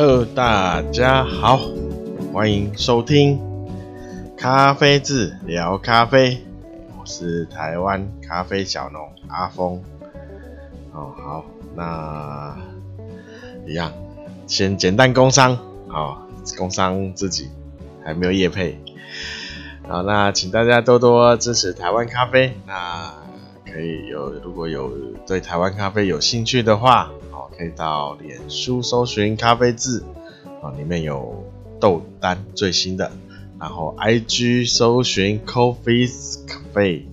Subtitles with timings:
[0.00, 1.60] 呃大家好，
[2.32, 3.38] 欢迎收听
[4.34, 6.38] 咖啡志聊咖啡，
[6.98, 9.82] 我是台湾咖啡小农阿峰。
[10.94, 11.44] 哦，好，
[11.76, 12.56] 那
[13.66, 13.92] 一样，
[14.46, 16.26] 先简单工商，好，
[16.56, 17.50] 工商自己
[18.02, 18.80] 还没有业配，
[19.86, 23.12] 好，那请大家多多支持台湾咖啡，那
[23.70, 24.90] 可以有，如果有
[25.26, 27.10] 对台湾咖啡有兴趣的话。
[27.60, 30.02] 可以到脸书搜寻咖啡志
[30.62, 31.44] 啊，里面有
[31.78, 33.12] 豆单最新的，
[33.58, 37.04] 然后 IG 搜寻 Coffee's Cafe，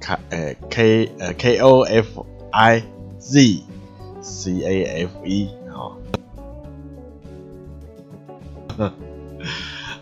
[0.00, 2.82] 咖呃 K 呃 K O F I
[3.18, 3.64] Z
[4.22, 5.98] C A F E 好，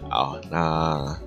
[0.09, 1.18] 好，那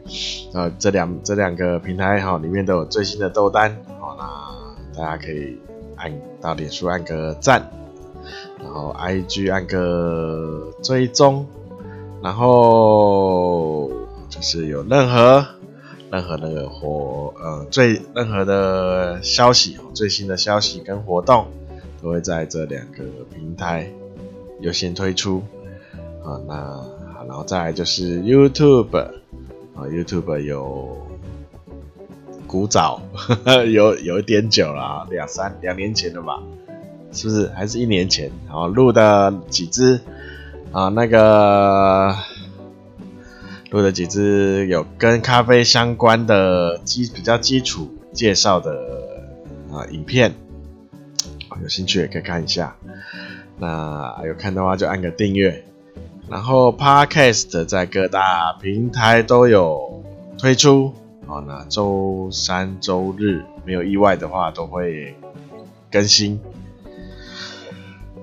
[0.53, 5.59] 呃这两这两个平台哈里面都有最新的豆单，好，那大家可以。
[6.02, 7.71] 按到脸书按个赞，
[8.59, 11.45] 然后 IG 按个追踪，
[12.23, 13.88] 然后
[14.27, 15.45] 就是有任何
[16.11, 21.45] 任何那个活呃最任何的消息，最新的消息跟活动
[22.02, 23.93] 都会在这两个平台
[24.59, 25.43] 优先推出
[26.23, 26.41] 啊。
[26.47, 26.83] 那，
[27.27, 28.97] 然后再来就是 YouTube
[29.75, 30.97] 啊，YouTube 有。
[32.52, 33.02] 古早
[33.71, 36.44] 有有一点久了，两三两年前了吧，
[37.13, 37.47] 是不是？
[37.55, 38.30] 还是一年前？
[38.45, 40.02] 然后录的几支
[40.73, 42.13] 啊，那个
[43.69, 48.73] 录的几支有跟咖啡相关的基比较基础介绍的
[49.71, 50.33] 啊影片，
[51.63, 52.75] 有兴趣也可以看一下。
[53.58, 55.63] 那有看的话就按个订阅，
[56.27, 60.03] 然后 Podcast 在各大平台都有
[60.38, 60.93] 推出。
[61.31, 65.15] 好，那周三、周日没有意外的话，都会
[65.89, 66.42] 更新。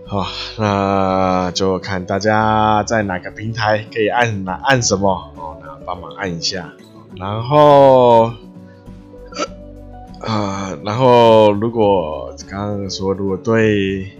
[0.05, 0.27] 好，
[0.59, 6.71] 那就看大家在哪个平台可以按哪按什么哦，那帮忙按一下。
[7.17, 8.25] 然后，
[10.21, 14.13] 啊、呃，然后如果刚刚说，如果对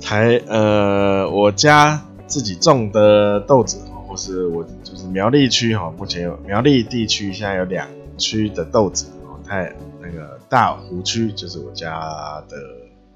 [0.00, 3.80] 台呃我家自己种的豆子。
[4.12, 11.98] 或是我就是苗栗区哈，目前有苗栗地区现在有两区的豆子哦，太那个大湖区就是我家
[12.46, 12.58] 的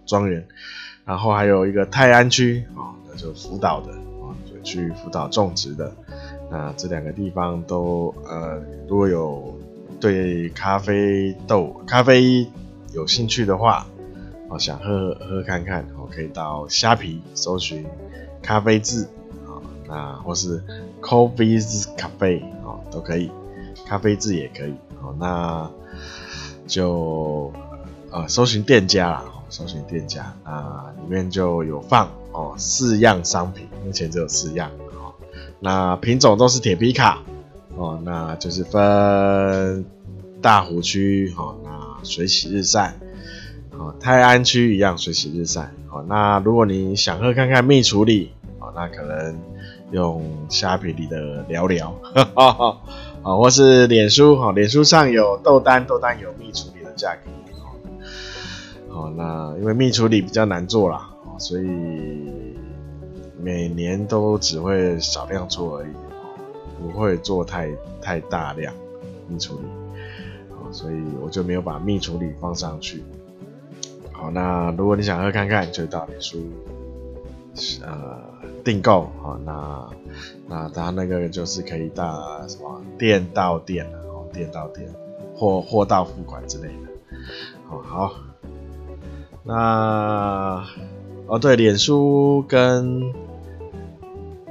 [0.06, 0.42] 庄园，
[1.04, 5.92] 然后还有一个泰安区啊，那就福岛的啊，就去福岛种植的。
[6.50, 8.58] 那这两个地方都呃，
[8.88, 9.54] 如果有
[10.00, 12.48] 对咖啡豆咖啡
[12.94, 13.86] 有兴趣的话，
[14.48, 17.84] 哦，想喝喝看看，我可以到虾皮搜寻
[18.40, 19.06] 咖啡志。
[19.88, 20.60] 啊，或是
[21.06, 23.30] Coffee's Cafe 哦，都可以，
[23.86, 25.14] 咖啡志也可以哦。
[25.20, 25.70] 那
[26.66, 27.52] 就
[28.10, 35.14] 呃，搜寻店家啦，搜寻店家啊，里面就有放哦四样商品，目前只有四样哦。
[35.60, 37.22] 那品种都是铁皮卡
[37.76, 39.84] 哦，那就是分
[40.42, 42.96] 大湖区哦，那水洗日晒
[43.78, 46.04] 哦，泰安区一样水洗日晒哦。
[46.08, 49.38] 那如果你想喝看看蜜处理哦，那可能。
[49.92, 51.94] 用虾皮里的聊聊，
[52.34, 57.30] 啊，或是脸书哈，脸书上有豆单，豆单有蜜处理的价格，
[58.92, 62.56] 好，那因为蜜处理比较难做啦，所以
[63.40, 65.92] 每年都只会少量做而已，
[66.80, 67.70] 不会做太
[68.00, 68.74] 太大量
[69.28, 69.64] 蜜处理，
[70.50, 73.04] 好，所以我就没有把蜜处理放上去。
[74.12, 76.38] 好，那如果你想喝看看，就到脸书。
[77.82, 78.20] 呃，
[78.66, 79.88] 订购啊，那
[80.48, 84.92] 那他那个就是可以到什么店到店哦，店到店，
[85.36, 86.90] 货货到付款之类的。
[87.70, 88.12] 哦，好，
[89.44, 90.64] 那
[91.28, 93.04] 哦对，脸书跟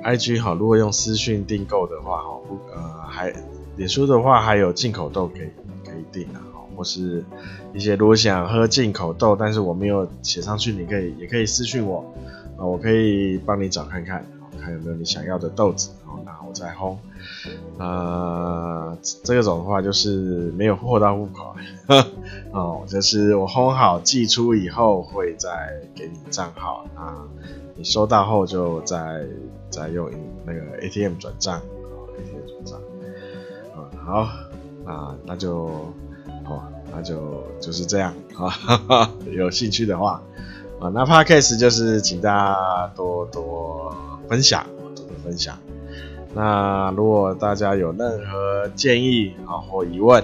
[0.01, 3.34] IG 好，如果用私讯订购的话，哈，不呃还
[3.75, 5.49] 脸书的话还有进口豆可以
[5.84, 6.40] 可以订啊，
[6.78, 7.25] 或是
[7.73, 12.13] 一些如果想喝进口豆，但是我没有写上去，你可以也可以私讯我。
[12.57, 14.25] 啊，我可以帮你找看看，
[14.61, 15.90] 看有没有你想要的豆子，
[16.25, 16.96] 然后我再烘。
[17.78, 21.55] 呃，这种的话就是没有货到户口，
[22.52, 25.49] 哦，就是我烘好寄出以后会再
[25.93, 27.28] 给你账号，啊，
[27.75, 29.25] 你收到后就再
[29.69, 30.09] 再用
[30.46, 31.61] 那个 ATM 转账
[32.17, 32.81] ，ATM 转账。
[33.75, 34.29] 嗯，好，
[34.85, 35.66] 啊，那就，
[36.46, 36.63] 哦，
[36.93, 38.13] 那就就是这样，
[38.87, 40.22] 啊，有兴趣的话。
[40.79, 43.95] 啊，那 Podcast 就是请大家多多
[44.27, 45.57] 分享，多多分享。
[46.33, 50.23] 那如果大家有任何建议啊或疑问，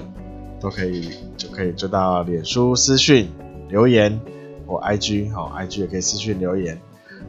[0.59, 3.31] 都可以就可以就到脸书私讯
[3.69, 4.19] 留言
[4.67, 6.77] 或 IG 好，IG 也可以私讯留言，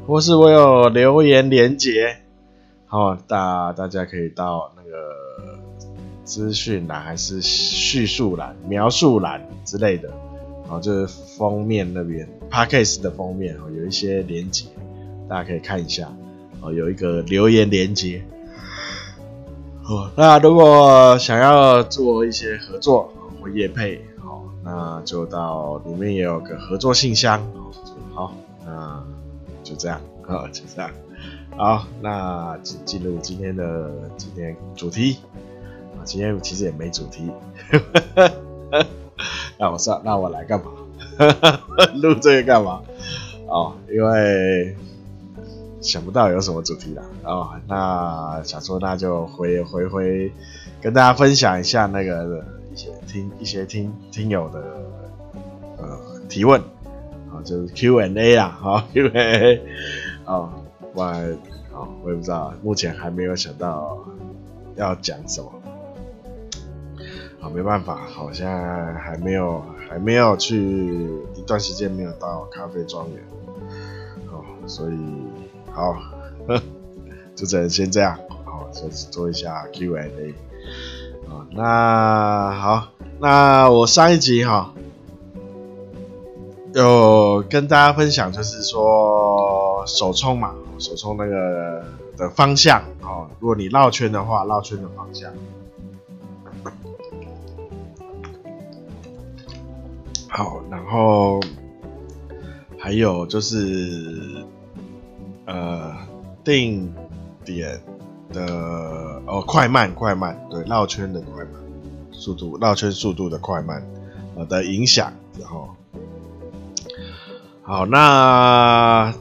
[0.06, 2.16] 或是我有留言连结，
[2.86, 5.62] 好，大大家可以到那个
[6.24, 10.10] 资讯栏还是叙述栏、描述栏之类的，
[10.72, 14.64] 好，就是封面那边 Podcast 的封面哦，有一些连接，
[15.28, 16.10] 大家可以看一下，
[16.62, 18.24] 哦，有一个留言连接。
[19.84, 27.46] 哦，那如果想要做一些合作或业配，好，那就到里面也有个合作信箱，
[28.14, 28.32] 好，
[28.64, 29.04] 那
[29.62, 30.90] 就这样，好，就这样，
[31.54, 35.18] 好，那进进入今天的今天主题，
[35.98, 37.30] 啊，今天其实也没主题，
[39.62, 40.72] 那我说，那我来干嘛？
[42.02, 42.82] 录这个干嘛？
[43.46, 44.76] 哦，因为。
[45.80, 50.30] 想不到有什么主题了哦，那想说那就回回回
[50.80, 54.62] 跟大家分享一下那个一些听一些听听友的
[55.78, 55.98] 呃
[56.28, 56.60] 提问
[57.32, 59.60] 啊，就是 Q&A 啦，好 Q&A
[60.24, 60.52] 哦，
[60.94, 61.02] 我
[61.72, 63.98] 哦我也不知道，目前还没有想到
[64.76, 65.50] 要讲什么，
[67.42, 68.48] 好没办法，好像
[68.94, 73.22] 还没有还没有去一段时间没有到咖啡庄园，
[74.30, 74.96] 哦，所以。
[75.74, 75.96] 好，
[77.34, 80.34] 就只能先这样，好，就做一下 Q&A，
[81.30, 84.74] 啊，那好，那我上一集哈，
[86.74, 91.82] 有跟大家分享，就是说手冲嘛，手冲那个
[92.18, 95.32] 的方向，哦，如果你绕圈的话，绕圈的方向，
[100.32, 101.40] 好，然后
[102.78, 104.44] 还有就是。
[105.44, 105.92] 呃，
[106.44, 106.94] 定
[107.44, 107.80] 点
[108.32, 108.46] 的
[109.26, 111.52] 哦，快慢快慢，对，绕圈的快慢
[112.12, 113.82] 速度，绕圈速度的快慢
[114.36, 115.68] 呃的影响，然后
[117.62, 119.12] 好，那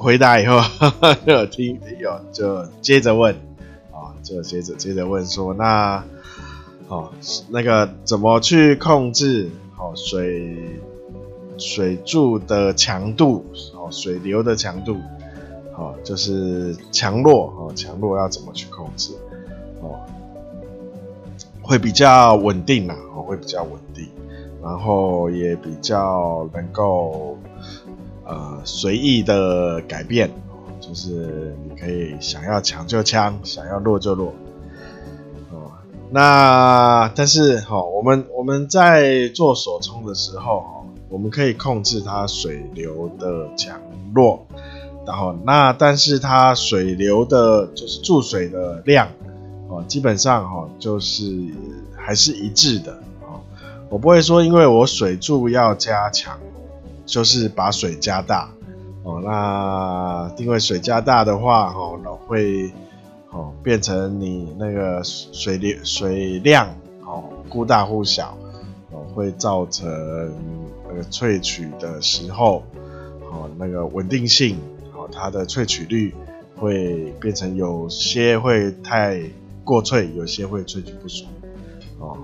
[0.00, 3.34] 回答以后，呵 呵有听有就接着问
[3.90, 6.04] 啊，就接着接着问说，那
[6.86, 7.12] 哦，
[7.50, 9.50] 那个怎么去控制
[9.82, 10.56] 哦水
[11.58, 13.44] 水柱的强度
[13.74, 14.96] 哦，水流的强度。
[15.74, 19.14] 哦，就是强弱哦，强弱要怎么去控制
[19.80, 19.98] 哦，
[21.62, 24.06] 会比较稳定啦，哦，会比较稳定，
[24.62, 27.38] 然后也比较能够
[28.26, 30.30] 呃随意的改变，
[30.78, 34.34] 就是你可以想要强就强，想要弱就弱。
[36.12, 43.80] 那但是哈，我们我们在做手冲的时候哦，我们可以控制它水流的强
[44.14, 44.46] 弱。
[45.04, 49.08] 然后，那但是它水流的，就是注水的量，
[49.68, 51.24] 哦，基本上哈，就是
[51.96, 52.92] 还是一致的，
[53.22, 53.40] 哦，
[53.90, 56.38] 我不会说因为我水柱要加强，
[57.04, 58.48] 就是把水加大，
[59.02, 61.98] 哦，那因为水加大的话，哦，
[62.28, 62.72] 会，
[63.32, 66.68] 哦，变成你那个水流水量，
[67.00, 68.36] 哦，忽大忽小，
[68.90, 69.88] 哦，会造成
[70.88, 72.62] 那个萃取的时候，
[73.30, 74.58] 哦，那个稳定性
[74.94, 75.08] 哦。
[75.10, 76.14] 它的萃取率
[76.56, 79.20] 会变成有些会太
[79.64, 81.24] 过萃，有些会萃取不足。
[81.98, 82.18] 哦，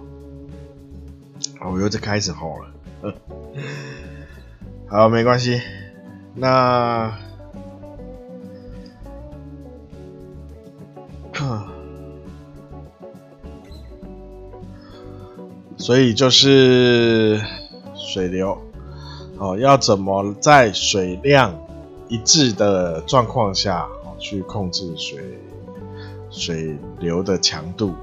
[1.73, 3.15] 我又在开始吼了。
[4.87, 5.61] 好，没关系。
[6.35, 7.19] 那，
[15.89, 17.41] 所以就是
[17.97, 18.59] 水流
[19.39, 21.59] 哦，要怎么在水量
[22.09, 25.19] 一致的状况下，哦去控制水
[26.29, 27.95] 水流的强度，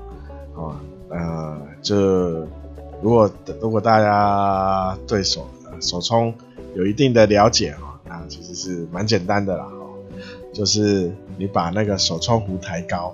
[0.55, 2.47] 啊，呃，这
[3.03, 3.29] 如果
[3.61, 5.47] 如果大家对手
[5.79, 6.33] 手冲
[6.73, 9.93] 有一定的了解啊，那其实是蛮简单的啦，哦
[10.51, 13.13] 就是你把那个手冲壶抬高，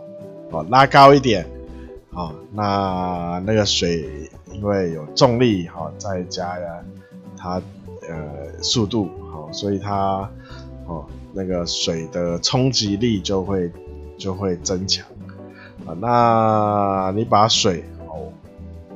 [0.50, 1.46] 哦，拉高一点，
[2.14, 6.84] 啊，那那个水因为有重力哈，再加呀
[7.38, 7.62] 它
[8.10, 10.30] 呃速度，好，所以它。
[10.88, 13.72] 哦，那个水的冲击力就会
[14.18, 15.06] 就会增强
[15.86, 15.96] 啊。
[16.02, 18.28] 那你把水哦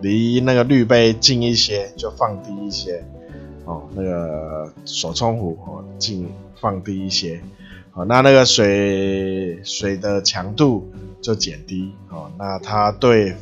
[0.02, 3.02] 离那个滤杯近一些，就放低一些
[3.66, 3.84] 哦。
[3.94, 6.28] 那个手冲壶哦近
[6.60, 7.40] 放低一些，
[7.94, 10.92] 哦，那那个水水的强度
[11.22, 12.30] 就减低哦。
[12.38, 13.36] 那它对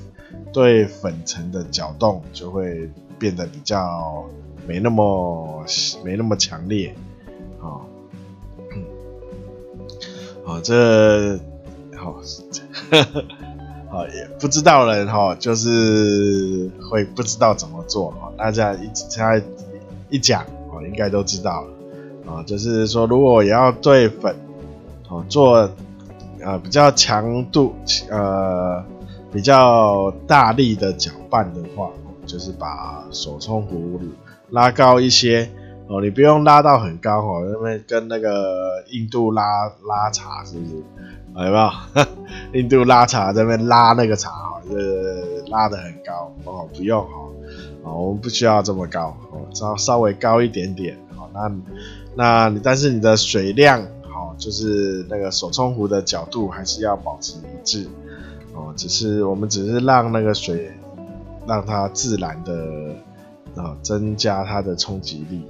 [0.51, 2.89] 对粉尘的搅动就会
[3.19, 4.23] 变得比较
[4.67, 5.65] 没那么
[6.03, 6.95] 没那么强烈
[7.59, 7.81] 哦。
[10.45, 11.37] 好，这
[11.95, 12.21] 好，
[13.89, 18.31] 好也不知道人哈，就是会不知道怎么做哈。
[18.37, 19.41] 大家一现在
[20.09, 21.73] 一讲哦，应该都知道了。
[22.25, 24.35] 啊，就是说如果也要对粉
[25.09, 25.69] 哦做
[26.43, 27.73] 呃比较强度
[28.09, 28.83] 呃
[29.31, 31.89] 比较大力的搅拌的话，
[32.25, 33.99] 就是把手冲壶
[34.49, 35.49] 拉高一些
[35.87, 39.41] 哦，你不用拉到很高哦，因为跟那个印度拉
[39.87, 40.75] 拉茶是不是？
[41.35, 41.69] 有没有？
[42.53, 47.33] 印度拉茶这边拉那个茶哦，是拉的很高哦，不用哦，
[47.83, 51.27] 哦，我们不需要这么高哦，稍稍微高一点点哦。
[51.33, 51.51] 那
[52.15, 53.81] 那你但是你的水量，
[54.43, 57.87] 就是那个手冲壶的角度还是要保持一致
[58.53, 58.73] 哦。
[58.75, 60.71] 只是我们只是让那个水
[61.47, 62.95] 让它自然的
[63.55, 65.45] 啊增加它的冲击力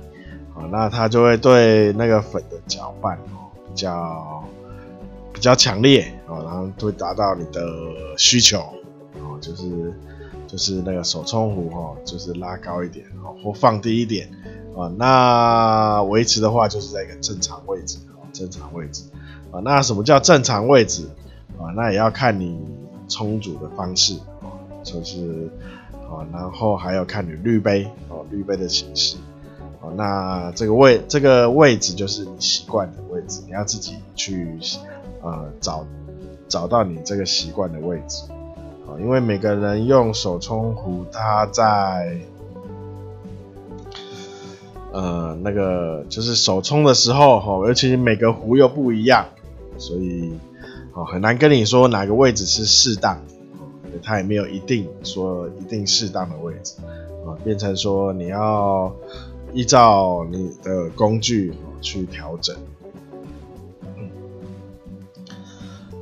[0.56, 4.44] 啊，那它就会对那个粉的搅拌哦比较。
[5.34, 7.60] 比较强烈哦，然后会达到你的
[8.18, 8.60] 需求
[9.16, 9.94] 哦，就是
[10.48, 14.30] 就是那个手冲壶哦，就是拉高一点哦，或放低一点
[14.78, 14.88] 啊。
[14.96, 17.98] 那维持的话就是在一个正常位置，
[18.34, 19.04] 正常位置
[19.52, 19.62] 啊。
[19.64, 21.08] 那什么叫正常位置
[21.58, 21.72] 啊？
[21.76, 22.60] 那也要看你
[23.08, 24.52] 冲煮的方式哦，
[24.84, 25.50] 就是
[26.10, 29.16] 啊，然后还要看你滤杯哦，滤杯的形式
[29.80, 29.94] 哦。
[29.96, 34.60] 那这个位这个位置就是你习惯的位置，你要自己去。
[35.26, 35.88] 呃，找
[36.50, 38.26] 找到你这个习惯的位置
[38.86, 42.18] 啊，因为每个人用手冲壶，它在
[44.94, 49.26] 呃那个就是手冲的时候哈，而且每个壶又不一样，
[49.78, 50.32] 所以
[50.94, 56.76] 哦很难跟你说哪个位置是适当的，它也没有一定说一定适当的位置
[57.26, 58.94] 啊，变成说你要
[59.52, 62.56] 依照你的工具去调整。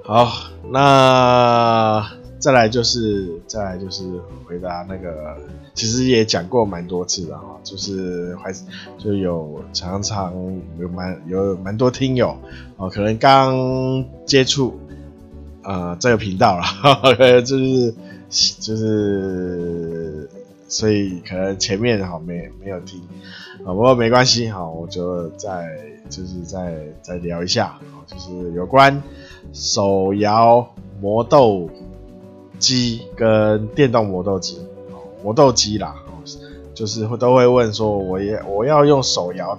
[0.04, 0.28] 好，
[0.70, 2.06] 那
[2.42, 4.04] 再来就是再来就是
[4.46, 5.38] 回答那个，
[5.76, 8.52] 其实也讲过蛮多次的哈，就是还
[8.98, 10.34] 就有常常
[10.80, 12.36] 有蛮有蛮多听友
[12.78, 14.80] 哦，可能刚接触
[15.64, 16.64] 呃这个频道了，
[17.46, 17.94] 就是
[18.30, 20.28] 就是
[20.68, 23.00] 所以可能前面哈没没有听
[23.64, 25.78] 啊，不过没关系哈，我就再
[26.10, 29.02] 就是再再聊一下，就是有关。
[29.54, 30.66] 手摇
[31.02, 31.70] 磨豆
[32.62, 34.62] 机跟电动磨豆机，
[35.22, 35.96] 磨豆机啦，
[36.74, 39.58] 就是都会问说，我也我要用手摇，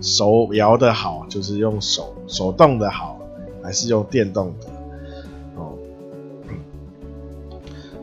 [0.00, 3.18] 手摇的好，就是用手手动的好，
[3.62, 4.66] 还是用电动的？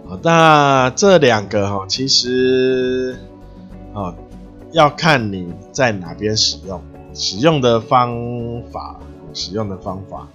[0.07, 3.17] 哦，那这两个哈，其实
[3.93, 4.15] 啊，
[4.71, 6.79] 要看你在哪边使用，
[7.13, 8.99] 使用的方法，
[9.33, 10.27] 使用的方法。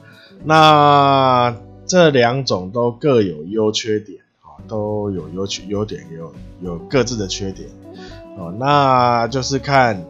[0.44, 1.54] 那
[1.92, 6.32] 这两种都各有优缺点，啊都有优缺优点，有
[6.62, 7.68] 有各自的缺点，
[8.38, 10.02] 哦，那就是看，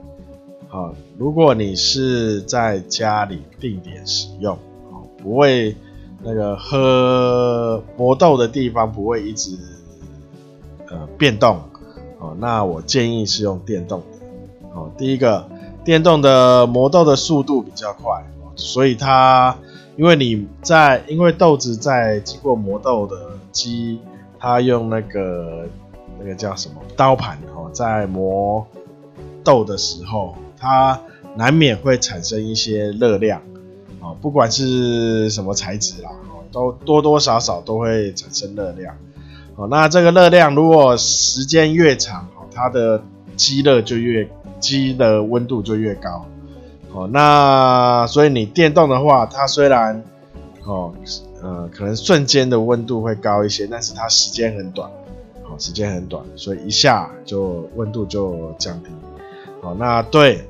[0.69, 4.57] 好，如果你是在家里定点使用，
[4.93, 5.75] 哦，不会
[6.23, 9.59] 那个喝磨豆的地方不会一直
[10.89, 11.61] 呃变动，
[12.21, 14.07] 哦，那我建议是用电动的，
[14.73, 15.49] 哦，第一个
[15.85, 18.25] 电动的磨豆的速度比较快，
[18.55, 19.57] 所以它。
[20.03, 23.15] 因为你在，因为豆子在经过磨豆的
[23.53, 24.01] 机，
[24.37, 25.69] 它用那个
[26.19, 28.67] 那个叫什么刀盘哦，在磨
[29.45, 31.01] 豆的时候，它
[31.37, 33.41] 难免会产生一些热量
[34.01, 36.11] 哦，不管是什么材质啦，
[36.51, 38.97] 都多多少少都会产生热量
[39.55, 39.69] 哦。
[39.69, 43.01] 那这个热量如果时间越长哦，它的
[43.37, 44.29] 积热就越
[44.59, 46.27] 积的温度就越高。
[46.95, 50.05] 哦，那所以你电动的话，它虽然
[50.65, 50.93] 哦，
[51.43, 54.91] 呃，可能瞬间的温度会高一些，但是它时间很短，
[55.45, 58.91] 哦，时间很短，所以一下就温度就降低。
[59.63, 60.45] 哦，那对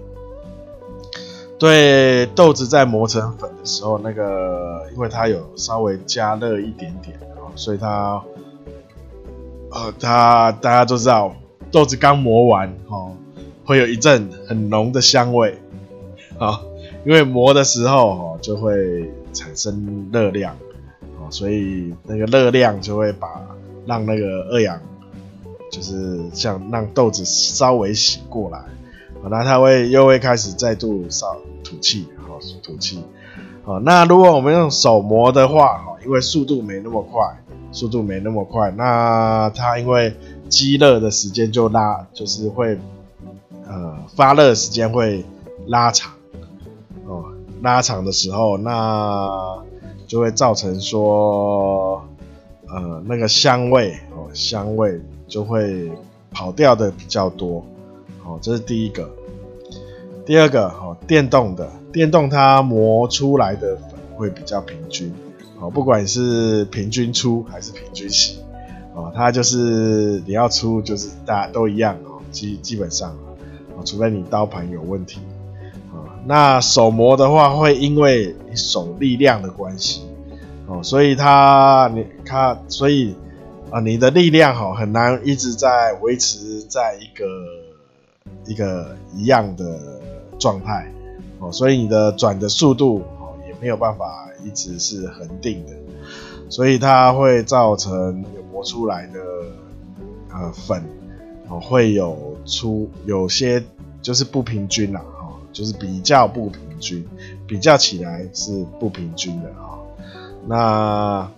[1.60, 8.20] 对豆子在磨成粉的时候，那个因为它有稍微加热一点点，哦，所以它
[9.70, 11.32] 呃，它大家都知道，
[11.70, 13.12] 豆子刚磨完，哦，
[13.64, 15.56] 会有一阵很浓的香味。
[16.38, 16.60] 啊，
[17.04, 20.56] 因为磨的时候哦，就会产生热量，
[21.18, 23.28] 哦，所以那个热量就会把
[23.86, 24.80] 让那个二氧，
[25.70, 28.60] 就是像让豆子稍微醒过来，
[29.30, 33.04] 那它会又会开始再度烧吐气，好吐气，
[33.64, 37.22] 好，那如果我们用手磨的话，哈，因为速度没那么快，
[37.70, 40.14] 速度没那么快，那它因为
[40.48, 42.78] 积热的时间就拉，就是会
[43.66, 45.24] 呃发热时间会
[45.66, 46.12] 拉长。
[47.62, 49.62] 拉长的时候，那
[50.06, 52.04] 就会造成说，
[52.68, 55.90] 呃，那个香味哦，香味就会
[56.30, 57.64] 跑掉的比较多，
[58.24, 59.08] 哦，这是第一个。
[60.26, 65.12] 第二个哦，电动的，电动它磨出来的粉会比较平均
[65.60, 68.38] 哦，不管是平均粗还是平均细
[68.94, 73.10] 哦，它就是你要粗就是大家都一样哦，基基本上
[73.76, 75.20] 哦，除非你刀盘有问题。
[76.26, 80.02] 那手磨的话，会因为手力量的关系。
[80.66, 83.14] 哦，所以它你它所以
[83.70, 87.24] 啊，你的力量哈很难一直在维持在一个
[88.46, 90.00] 一个一样的。
[90.38, 90.90] 状态。
[91.38, 95.72] 哦，所以你的转的速度哦也没有办法一直是恒定的，
[96.48, 99.20] 所以它会造成磨出来的
[100.32, 100.82] 呃粉
[101.48, 103.62] 哦会有出有些
[104.00, 105.00] 就是不平均啦，
[105.52, 107.06] 就是比较不平均，
[107.46, 109.78] 比较起来是不平均的啊。
[110.46, 111.30] 那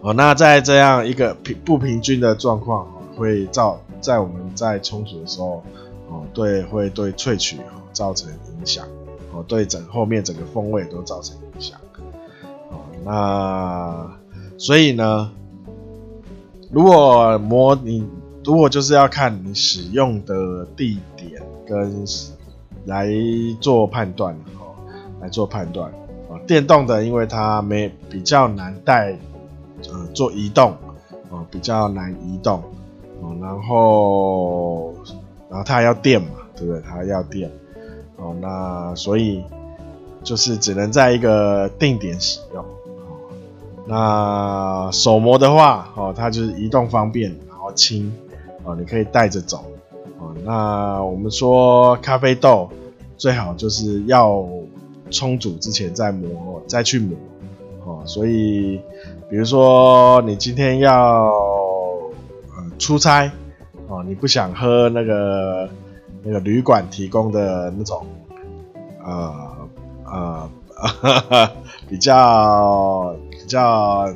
[0.00, 2.86] 哦那在这样一个平不平均的状况
[3.16, 5.62] 会造在我们在冲煮的时候。
[6.06, 7.56] 哦，对，会对萃取
[7.90, 8.86] 造成影响，
[9.32, 11.80] 哦，对整后面整个风味都造成影响，
[12.70, 14.12] 哦，那
[14.58, 15.32] 所以呢，
[16.70, 18.06] 如果磨你，
[18.44, 22.06] 如果就是要看你使用的地点跟
[22.86, 23.08] 来
[23.60, 24.74] 做判断，哦，
[25.20, 25.90] 来做判断，
[26.28, 29.18] 哦，电动的，因为它没比较难带，
[29.92, 30.76] 呃，做移动，
[31.30, 32.62] 哦，比较难移动，
[33.20, 34.94] 哦，然后。
[35.50, 36.80] 然后它还要电嘛，对不对？
[36.80, 37.48] 它要电，
[38.16, 39.44] 哦，那所以
[40.24, 42.64] 就是只能在一个定点使用。
[42.64, 43.30] 哦，
[43.86, 48.12] 那手模的话，哦，它就是移动方便，然后轻，
[48.64, 49.64] 哦，你可以带着走。
[50.18, 52.68] 哦，那我们说咖啡豆
[53.16, 54.46] 最好就是要
[55.10, 57.16] 冲煮之前再磨，再去磨。
[57.84, 58.80] 哦，所以
[59.28, 61.26] 比如说你今天要
[62.56, 63.30] 呃出差。
[63.86, 65.68] 哦，你不想喝那个
[66.22, 68.06] 那个旅馆提供的那种，
[69.04, 69.68] 呃
[70.06, 70.50] 呃
[71.86, 74.08] 比较比较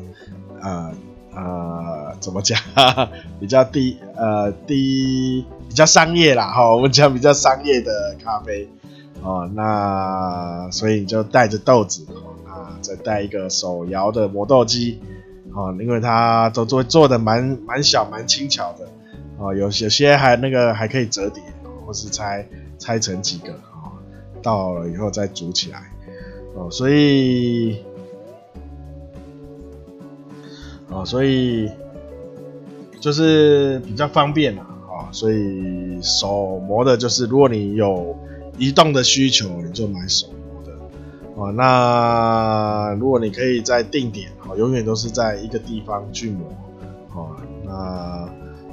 [0.62, 0.90] 呃
[1.34, 1.87] 呃
[2.28, 2.58] 怎么讲？
[3.40, 8.68] 比较低呃低比较商业啦哈，我们讲比较商业的咖啡
[9.22, 15.00] 哦，那所以你就带着豆子哦，那再带一个手摇的磨豆机
[15.54, 18.86] 哦，因为它都做做的蛮蛮小蛮轻巧的。
[19.38, 21.42] 哦，有些些还那个还可以折叠，
[21.86, 22.46] 或是拆
[22.78, 23.96] 拆成几个哦，
[24.42, 25.90] 到了以后再组起来
[26.54, 27.82] 哦，所以
[30.90, 31.70] 哦，所以
[33.00, 38.16] 就是比较方便啦啊，所以手磨的就是如果你有
[38.58, 40.72] 移动的需求，你就买手磨的
[41.36, 41.52] 哦。
[41.52, 46.46] 那如果你可以在定点哦，永远都是在一个地方去磨
[47.14, 48.28] 哦，那。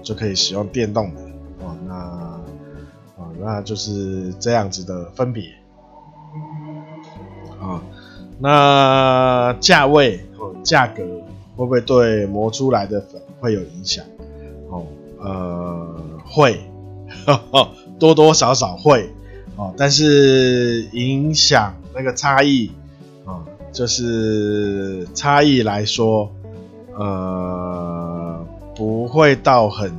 [0.06, 1.22] 就可以使用电动的
[1.64, 5.46] 哦，那啊，那就是这样子的分别
[7.60, 7.82] 啊。
[8.38, 11.04] 那价位哦，价格
[11.56, 14.06] 会不会对磨出来的粉会有影响？
[15.26, 16.60] 呃，会，
[17.26, 19.10] 呵呵，多多少少会
[19.58, 22.72] 哦，但是影响那个差异
[23.26, 26.30] 啊，就是差异来说，
[26.98, 28.46] 呃。
[28.78, 29.90] 不会到很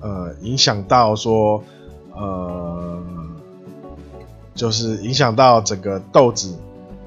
[0.00, 1.62] 呃影响到说
[2.12, 3.00] 呃，
[4.52, 6.58] 就是影响到整个豆子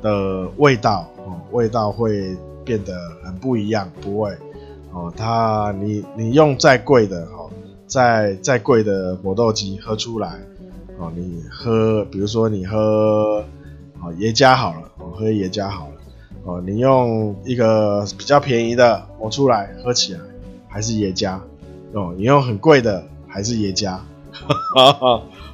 [0.02, 4.32] 的味道哦，味道会变得很不一样，不会
[4.98, 5.14] 哦。
[5.16, 7.50] 它你你用再贵的哦，
[7.86, 10.40] 再再贵的磨豆机喝出来
[10.98, 13.44] 哦，你喝比如说你喝
[14.02, 15.94] 哦耶加好了，哦喝耶加好了
[16.44, 20.20] 哦，你用一个比较便宜的磨出来喝起来。
[20.70, 21.42] 还是耶加
[21.94, 24.00] 哦，你用很贵的还是耶加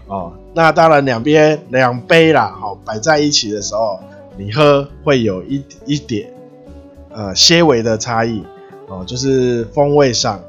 [0.08, 4.00] 哦，那当然两边两杯啦，好摆在一起的时候，
[4.38, 6.34] 你喝会有一一点
[7.10, 8.44] 呃些微的差异
[8.88, 10.40] 哦，就是风味上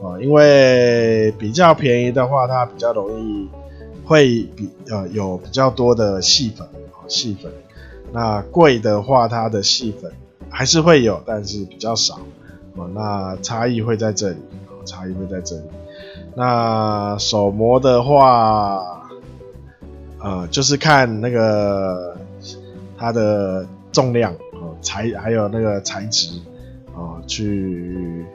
[0.00, 3.48] 哦，因为比较便宜的话，它比较容易
[4.04, 7.50] 会比呃有比较多的细粉哦细粉，
[8.12, 10.12] 那贵的话，它的细粉
[10.48, 12.20] 还是会有，但是比较少。
[12.76, 14.36] 哦，那差异会在这里，
[14.84, 15.62] 差异会在这里。
[16.36, 19.08] 那手磨的话，
[20.20, 22.16] 呃，就是看那个
[22.96, 26.40] 它的重量哦，材还有那个材质
[26.98, 28.26] 哦，去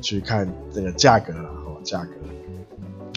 [0.00, 2.12] 去看这个价格了哦，价格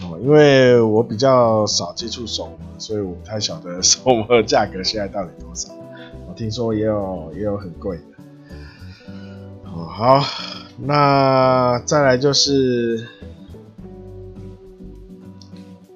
[0.04, 5.72] 哦，因为我比较少接触手，所以我不太晓得 手模的价格现在到底多少。
[6.28, 8.02] 我听说也有也有很贵的。
[9.64, 10.20] 哦，好。
[10.78, 13.06] 那再来就是，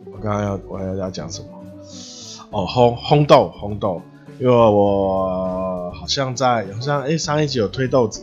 [0.06, 1.48] 我刚刚要我要要讲什么？
[2.50, 4.00] 哦，烘烘豆，烘豆，
[4.38, 8.22] 因为我好像在好像哎上一集有推豆子，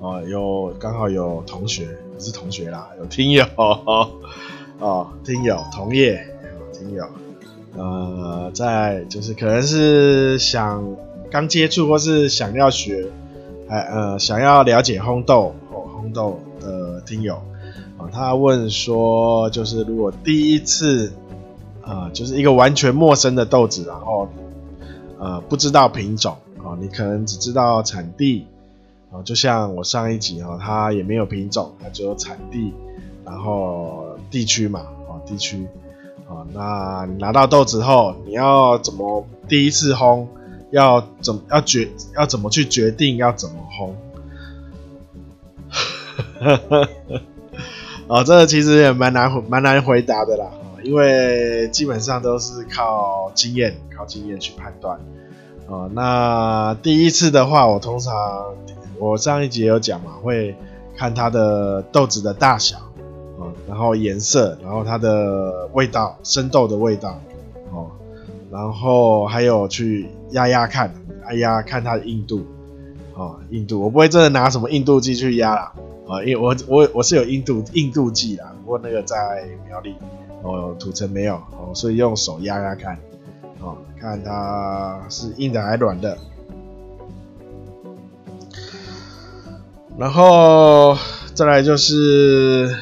[0.00, 3.44] 哦，有刚好有同学不是同学啦，有听友
[4.78, 6.26] 哦，听友同业
[6.72, 7.04] 听友，
[7.76, 10.96] 呃，在就是可能是想
[11.30, 13.06] 刚接触或是想要学，
[13.68, 17.34] 还呃想要了解烘豆哦烘豆的听友
[17.98, 18.08] 啊。
[18.10, 21.12] 他问说，就是如果第一次，
[21.82, 24.28] 啊、就是一个完全陌生的豆子，然后，
[25.18, 28.46] 呃，不知道品种，啊、你可能只知道产地，
[29.10, 32.72] 哦、就像我上一集啊，它也没有品种，它只有产地，
[33.24, 35.66] 然后地区嘛，啊、呃，地区，
[36.28, 40.26] 啊、呃，那你拿到豆子后，你要怎么第一次烘，
[40.70, 43.90] 要怎么要决要怎么去决定要怎么烘？
[48.06, 50.50] 哦，这个其实也蛮难蛮难回答的啦，
[50.84, 55.00] 因为基本上都是靠经验，靠经验去判断。
[55.66, 58.12] 哦，那第一次的话，我通常
[59.00, 60.54] 我上一集有讲嘛，会
[60.94, 62.76] 看它的豆子的大小，
[63.38, 67.18] 哦，然后颜色，然后它的味道，生豆的味道，
[67.72, 67.90] 哦，
[68.50, 70.92] 然后还有去压压看，
[71.30, 72.44] 压压看它的硬度，
[73.14, 75.72] 哦，硬度，我不会真的拿什么硬度计去压啦。
[76.06, 79.16] 啊，因为我我我是有硬度硬度计啦，不过那个在
[79.66, 79.94] 苗栗，
[80.42, 82.98] 哦，土城没有，哦，所以用手压压看，
[83.60, 86.18] 哦，看它是硬的还是软的。
[90.00, 90.96] 然后
[91.34, 92.74] 再来就是，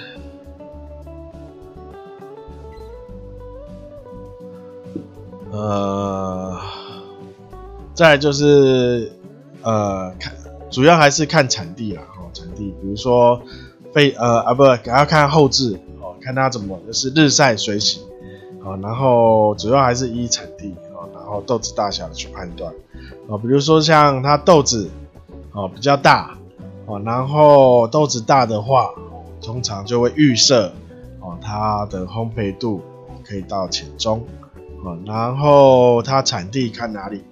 [5.50, 6.56] 呃，
[7.92, 9.10] 再来就是
[9.62, 10.32] 呃，看
[10.70, 12.02] 主要还是看产地啦。
[12.32, 13.42] 产地，比如说
[13.92, 18.00] 非呃啊不，还要看后置哦，看它怎么就是日晒水洗
[18.62, 22.72] 啊，然后主要还是依产地啊，然后豆子大小去判断
[23.28, 24.88] 啊，比如说像它豆子
[25.52, 26.37] 啊比较大
[26.88, 28.90] 哦，然后豆子大的话，
[29.42, 30.72] 通常就会预设
[31.20, 32.80] 哦它的烘焙度
[33.24, 34.24] 可以到浅中
[34.82, 37.22] 哦，然后它产地看哪里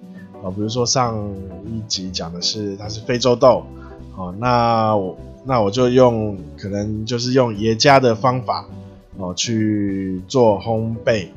[0.43, 1.33] 哦，比如说上
[1.65, 3.63] 一集讲的是它是非洲豆。
[4.15, 5.15] 哦，那我
[5.45, 8.65] 那我就用可能就是用爷家的方法
[9.17, 11.27] 哦去做烘焙，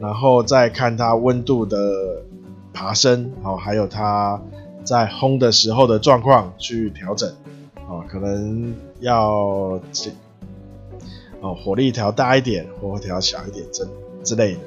[0.00, 1.78] 然后再看它温度的
[2.72, 4.42] 爬升，哦，还有它
[4.82, 7.32] 在烘的时候的状况去调整，
[7.88, 10.10] 哦，可能要这
[11.40, 13.86] 哦火力调大一点，或调小一点之
[14.22, 14.60] 之类的，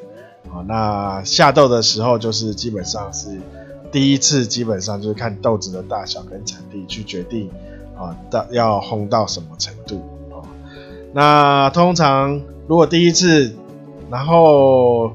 [0.52, 3.40] 哦，那下豆的时候就是基本上是。
[3.90, 7.50] 第一次基本上就是看豆子的大小跟产地去决定
[7.98, 10.44] 啊，到要烘到什么程度啊。
[11.14, 13.56] 那通常如果第一次，
[14.12, 15.14] 然后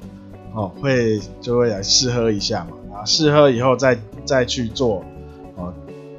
[0.55, 5.05] 哦会就会来试喝一下嘛，啊试喝以后再再去做
[5.55, 5.69] 啊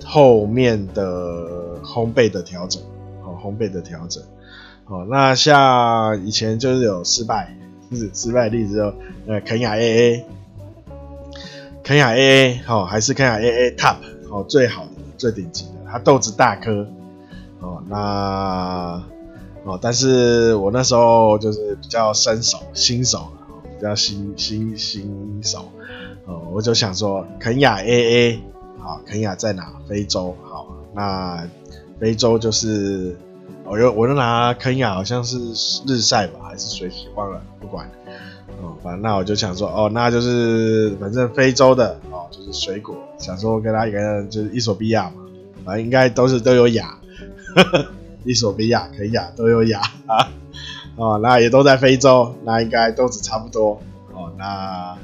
[0.06, 2.82] 后面的烘焙的调整，
[3.24, 4.24] 哦烘焙的调整，
[4.86, 7.56] 哦那像以前就是有失败，
[7.92, 8.94] 是失败例子哦，
[9.28, 10.24] 呃肯亚 AA。
[11.84, 13.98] 肯亚 AA 哦，还是肯亚 AA Top
[14.30, 16.88] 哦，最好的、最顶级的，它豆子大颗
[17.60, 17.84] 哦。
[17.90, 19.04] 那
[19.66, 23.28] 哦，但是我那时候就是比较新手、新手
[23.64, 25.70] 比较新新新手
[26.26, 28.40] 哦，我就想说肯亚 AA
[28.80, 29.74] 好，肯亚在哪？
[29.86, 31.46] 非洲好，那
[32.00, 33.16] 非洲就是
[33.66, 35.38] 我又我就拿肯亚，好像是
[35.88, 37.08] 日晒吧，还是水洗？
[37.16, 37.90] 忘了，不管。
[38.62, 45.16] 哦，反正那我就想说，哦，那就是反正非洲的哦，就是水果，想说跟他一个就是衣索比亚嘛，
[45.66, 46.98] 反正应该都是都有亚，
[48.24, 50.30] 衣索比亚、肯亚都有亚啊，
[50.96, 53.82] 哦，那也都在非洲，那应该豆子差不多
[54.14, 54.96] 哦，那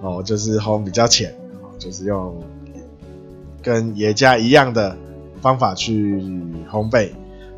[0.00, 2.42] 哦就是烘比较浅，哦，就是用
[3.62, 4.96] 跟野家一样的
[5.44, 6.16] 方法去
[6.72, 7.10] 烘焙，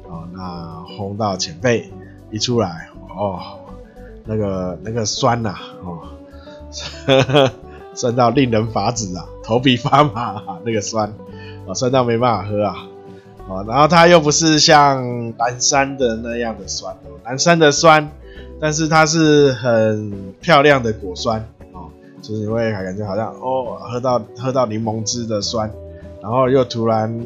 [0.08, 1.84] 哦，那烘到浅焙
[2.32, 3.38] 一出来，哦。
[4.28, 5.98] 那个那个酸呐、啊，哦，
[7.06, 7.52] 呵 呵
[7.94, 11.14] 酸到令人发指啊，头皮发麻啊，那个酸，
[11.64, 12.74] 哦，酸到没办法喝啊，
[13.46, 18.10] 哦，然后它又不是像蓝山的那样的酸，蓝山的酸，
[18.60, 21.86] 但是它是很漂亮的果酸，哦，
[22.20, 25.70] 就是你会感觉好像哦，喝到喝到柠檬汁的酸，
[26.20, 27.24] 然后又突然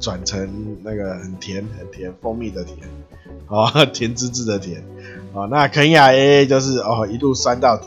[0.00, 2.78] 转成那个很甜很甜蜂蜜的甜，
[3.48, 4.82] 哦， 甜滋滋的甜。
[5.32, 7.86] 哦，那肯亚 AA 就是哦，一路酸到底，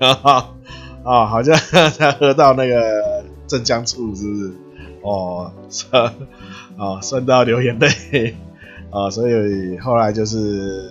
[0.00, 0.48] 哦，
[1.04, 1.56] 哦好像
[1.98, 4.52] 他喝到那个镇江醋是不是？
[5.02, 6.14] 哦，酸，
[6.76, 8.34] 哦，酸到流眼泪，
[8.90, 10.90] 哦，所以后来就是，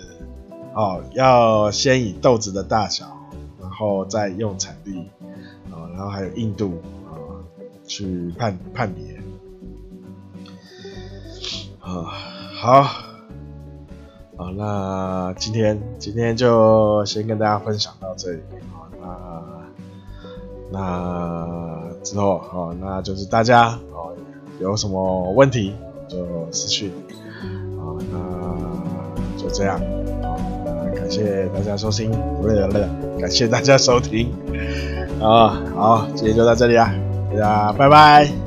[0.73, 3.05] 哦，要先以豆子的大小，
[3.62, 5.10] 然后再用产地
[5.69, 7.13] 啊，然后还有硬度啊
[7.86, 9.14] 去判判别
[11.86, 12.10] 啊，
[12.60, 12.82] 好，
[14.36, 18.39] 好，那今天今天就先跟大家分享到这里
[19.04, 19.69] 啊，
[20.71, 21.48] 那那
[22.04, 23.78] 之后啊，那就是大家啊
[24.60, 25.76] 有什么问题
[26.08, 26.17] 就
[26.52, 26.91] 私讯
[27.78, 29.80] 啊，那就这样。
[30.95, 34.34] 感谢大家收听，不累了累了，感谢大家收听，
[35.21, 36.91] 啊，好，今天就到这里啊，
[37.32, 38.44] 大家拜拜。